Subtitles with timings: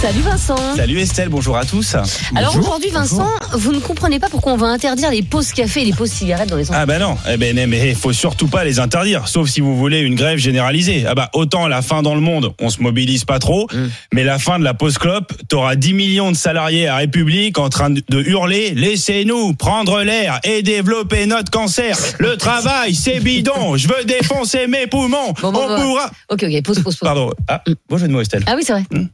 [0.00, 0.56] Salut Vincent.
[0.76, 1.94] Salut Estelle, bonjour à tous.
[2.34, 5.84] Alors aujourd'hui Vincent, vous ne comprenez pas pourquoi on va interdire les pauses café et
[5.84, 6.78] les pauses cigarettes dans les centres.
[6.80, 10.00] Ah bah non, eh ben mais faut surtout pas les interdire, sauf si vous voulez
[10.00, 11.04] une grève généralisée.
[11.06, 13.68] Ah bah autant la fin dans le monde, on se mobilise pas trop,
[14.14, 17.68] mais la fin de la pause clope, t'auras 10 millions de salariés à République en
[17.68, 21.98] train de hurler laissez-nous prendre l'air et développer notre cancer.
[22.18, 25.34] Le travail c'est bidon, je veux défoncer mes poumons.
[25.42, 25.82] Bon, bon, on bon.
[25.82, 26.10] pourra.
[26.30, 26.98] Ok ok, pause pause pause.
[27.00, 27.32] Pardon.
[27.48, 28.44] Ah, bon jeu de mots Estelle.
[28.46, 28.84] Ah oui c'est vrai.
[28.90, 29.04] Hmm.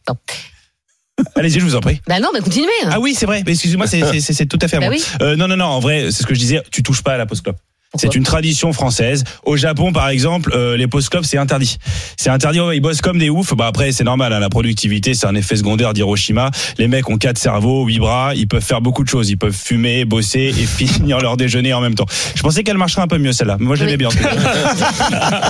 [1.35, 2.01] Allez-y, je vous en prie.
[2.07, 2.69] Bah non, mais continuez.
[2.87, 3.43] Ah oui, c'est vrai.
[3.47, 4.95] Mais Excusez-moi, c'est- tout à fait à Bah moi.
[4.97, 5.05] oui.
[5.23, 5.65] Euh, non, non, non.
[5.67, 6.63] En vrai, c'est ce que je disais.
[6.71, 7.57] Tu touches pas à la pause clope.
[7.57, 7.63] Pourquoi
[7.99, 9.25] C'est une tradition française.
[9.45, 11.77] Au Japon, par exemple, euh, les pause clopes, c'est interdit.
[12.17, 12.61] C'est interdit.
[12.61, 13.55] ouais, Ils bossent comme des oufs.
[13.55, 14.33] Bah après, c'est normal.
[14.33, 16.51] hein, la productivité, c'est un effet secondaire d'Hiroshima.
[16.79, 18.33] Les mecs ont quatre cerveaux, huit bras.
[18.35, 19.31] Ils peuvent faire beaucoup de choses.
[19.31, 22.07] Ils peuvent fumer, bosser et finir leur déjeuner en même temps.
[22.35, 23.57] Je pensais qu'elle marcherait un peu mieux celle-là.
[23.61, 24.09] Moi, je l'aimais bien.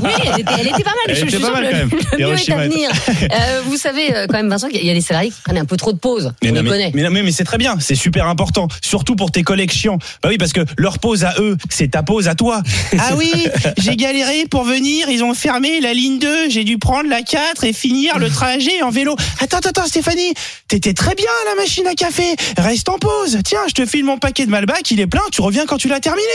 [0.02, 0.96] Oui, elle était, elle était pas mal.
[1.08, 1.90] Elle je, était pas mal, que quand même.
[1.90, 2.90] le, le mieux est à venir.
[3.22, 5.64] Euh, vous savez euh, quand même Vincent qu'il y a des salariés qui prennent un
[5.64, 6.32] peu trop de pauses.
[6.42, 6.90] Mais on non, les mais, connaît.
[6.94, 9.98] mais, mais- mais c'est très bien, c'est super important, surtout pour tes collègues chiants.
[10.22, 12.62] Bah oui, parce que leur pause à eux, c'est ta pause à toi.
[12.98, 13.30] Ah oui,
[13.76, 17.64] j'ai galéré pour venir, ils ont fermé la ligne 2, j'ai dû prendre la 4
[17.64, 19.16] et finir le trajet en vélo.
[19.40, 20.32] Attends, attends, Stéphanie,
[20.66, 22.24] t'étais très bien à la machine à café,
[22.56, 23.38] reste en pause.
[23.44, 25.88] Tiens, je te file mon paquet de Malbac, il est plein, tu reviens quand tu
[25.88, 26.26] l'as terminé.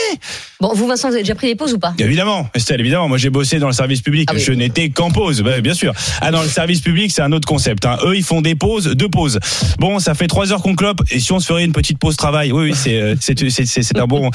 [0.59, 1.93] Bon, vous Vincent, vous avez déjà pris des pauses ou pas?
[1.97, 3.07] Évidemment, Estelle, évidemment.
[3.07, 4.29] Moi, j'ai bossé dans le service public.
[4.31, 4.41] Ah oui.
[4.41, 5.93] Je n'étais qu'en pause, bah, bien sûr.
[6.21, 7.85] Ah, dans le service public, c'est un autre concept.
[7.85, 7.97] Hein.
[8.05, 9.39] Eux, ils font des pauses, deux pauses.
[9.79, 11.01] Bon, ça fait trois heures qu'on clope.
[11.09, 14.07] Et si on se ferait une petite pause travail, oui, oui, c'est euh, c'est un
[14.07, 14.29] bon,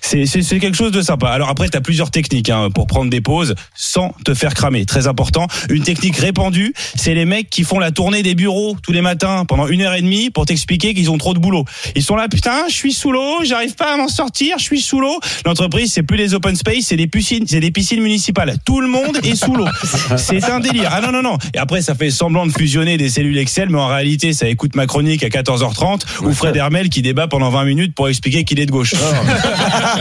[0.00, 1.28] c'est quelque chose de sympa.
[1.28, 4.84] Alors après, t'as plusieurs techniques hein, pour prendre des pauses sans te faire cramer.
[4.84, 5.46] Très important.
[5.70, 9.44] Une technique répandue, c'est les mecs qui font la tournée des bureaux tous les matins
[9.46, 11.64] pendant une heure et demie pour t'expliquer qu'ils ont trop de boulot.
[11.94, 14.80] Ils sont là, putain, je suis sous l'eau, j'arrive pas à m'en sortir, je suis
[14.80, 15.18] sous l'eau.
[15.44, 18.56] L'entreprise, c'est plus les open space, c'est des piscines, c'est des piscines municipales.
[18.64, 19.66] Tout le monde est sous l'eau.
[20.16, 20.90] C'est un délire.
[20.92, 21.38] Ah non non non.
[21.54, 24.74] Et après, ça fait semblant de fusionner des cellules Excel, mais en réalité, ça écoute
[24.74, 28.58] ma chronique à 14h30 ou Fred Hermel qui débat pendant 20 minutes pour expliquer qu'il
[28.60, 28.94] est de gauche.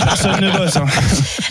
[0.03, 0.77] Personne ne bosse.
[0.77, 0.84] hein.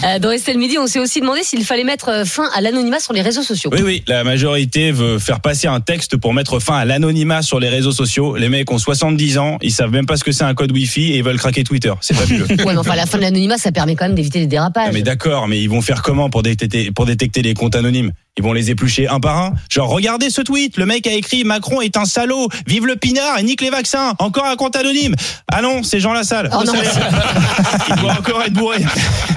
[0.05, 3.01] Euh, Dans Estelle Midi, on s'est aussi demandé s'il fallait mettre euh, fin à l'anonymat
[3.01, 3.71] sur les réseaux sociaux.
[3.73, 7.61] Oui, oui, la majorité veut faire passer un texte pour mettre fin à l'anonymat sur
[7.61, 8.37] les réseaux sociaux.
[8.37, 11.13] Les mecs ont 70 ans, ils savent même pas ce que c'est un code Wi-Fi
[11.13, 11.93] et ils veulent craquer Twitter.
[12.01, 12.47] C'est fabuleux.
[12.65, 14.93] Ouais, mais enfin, la fin de l'anonymat, ça permet quand même d'éviter les Ah, dérapages.
[14.95, 18.13] mais d'accord, mais ils vont faire comment pour détecter, pour détecter les comptes anonymes?
[18.37, 21.45] Ils vont les éplucher un par un Genre, regardez ce tweet, le mec a écrit
[21.45, 25.15] Macron est un salaud, vive le pinard et nique les vaccins, encore un compte anonyme.
[25.53, 26.51] Ah non, c'est Jean Lassalle.
[26.53, 26.73] Oh non.
[27.91, 28.79] Il doit encore être bourré.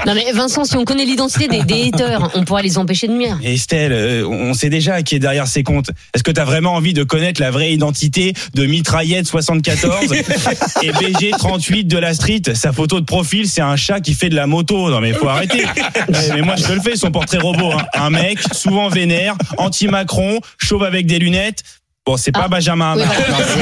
[0.07, 3.13] Non mais Vincent, si on connaît l'identité des, des haters, on pourra les empêcher de
[3.13, 3.38] nuire.
[3.44, 5.91] Et Estelle, euh, on sait déjà qui est derrière ces comptes.
[6.16, 10.12] Est-ce que t'as vraiment envie de connaître la vraie identité de Mitraillette 74
[10.81, 12.41] et BG 38 de la street?
[12.56, 14.90] Sa photo de profil, c'est un chat qui fait de la moto.
[14.90, 15.66] Non mais faut arrêter.
[15.66, 17.74] Ouais, mais moi je te le fais, son portrait robot.
[17.74, 17.86] hein.
[17.94, 21.64] Un mec, souvent vénère, anti-Macron, chauve avec des lunettes.
[22.06, 22.48] Bon, c'est pas Ah.
[22.48, 23.18] Benjamin Oui, Hamar.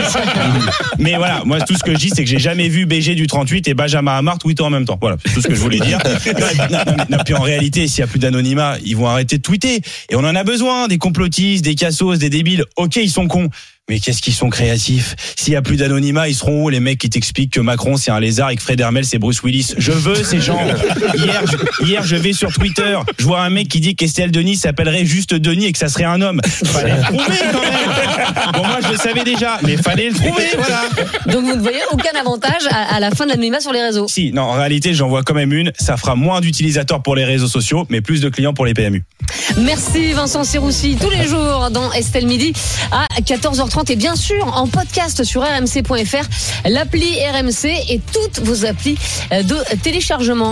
[0.08, 0.72] voilà.
[1.00, 3.26] Mais voilà, moi tout ce que je dis, c'est que j'ai jamais vu BG du
[3.26, 5.00] 38 et Benjamin Hamar tweeter en même temps.
[5.02, 5.98] Voilà, c'est tout ce que je voulais dire.
[6.26, 9.38] Non, non, non, non, puis en réalité, s'il y a plus d'anonymat, ils vont arrêter
[9.38, 9.82] de tweeter.
[10.10, 12.66] Et on en a besoin, des complotistes, des cassos, des débiles.
[12.76, 13.50] Ok, ils sont cons.
[13.88, 16.98] Mais qu'est-ce qu'ils sont créatifs S'il y a plus d'anonymat, ils seront où les mecs
[16.98, 19.92] qui t'expliquent que Macron c'est un lézard et que Fred Hermel c'est Bruce Willis Je
[19.92, 20.60] veux ces gens.
[21.14, 24.56] Hier, je, hier, je vais sur Twitter, je vois un mec qui dit qu'Estelle Denis
[24.56, 26.42] s'appellerait juste Denis et que ça serait un homme.
[26.44, 28.54] Fallait le trouver quand même.
[28.54, 30.82] Bon, moi je le savais déjà, mais fallait le trouver, voilà.
[31.28, 34.08] Donc vous ne voyez aucun avantage à, à la fin de l'anonymat sur les réseaux.
[34.08, 35.72] Si, non, en réalité, j'en vois quand même une.
[35.78, 39.04] Ça fera moins d'utilisateurs pour les réseaux sociaux, mais plus de clients pour les PMU.
[39.58, 42.54] Merci Vincent Serroussi tous les jours dans Estelle Midi
[42.92, 48.98] à 14h30 et bien sûr en podcast sur rmc.fr, l'appli RMC et toutes vos applis
[49.32, 50.44] de téléchargement.